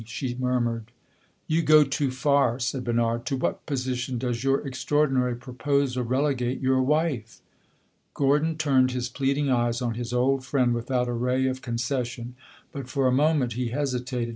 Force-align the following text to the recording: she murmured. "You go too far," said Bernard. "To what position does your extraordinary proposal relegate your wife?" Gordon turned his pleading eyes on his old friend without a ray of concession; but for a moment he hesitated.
she 0.05 0.35
murmured. 0.39 0.91
"You 1.45 1.61
go 1.61 1.83
too 1.83 2.09
far," 2.09 2.57
said 2.57 2.83
Bernard. 2.83 3.23
"To 3.27 3.35
what 3.37 3.67
position 3.67 4.17
does 4.17 4.43
your 4.43 4.65
extraordinary 4.67 5.35
proposal 5.35 6.03
relegate 6.03 6.59
your 6.59 6.81
wife?" 6.81 7.39
Gordon 8.15 8.57
turned 8.57 8.93
his 8.93 9.09
pleading 9.09 9.51
eyes 9.51 9.79
on 9.79 9.93
his 9.93 10.11
old 10.11 10.43
friend 10.43 10.73
without 10.73 11.07
a 11.07 11.13
ray 11.13 11.45
of 11.45 11.61
concession; 11.61 12.33
but 12.71 12.89
for 12.89 13.05
a 13.07 13.11
moment 13.11 13.53
he 13.53 13.67
hesitated. 13.67 14.29